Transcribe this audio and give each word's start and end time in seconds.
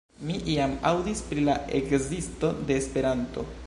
Mi 0.29 0.37
iam 0.53 0.73
aŭdis 0.93 1.21
pri 1.29 1.45
la 1.51 1.57
ekzisto 1.83 2.53
de 2.67 2.83
Esperanto. 2.85 3.51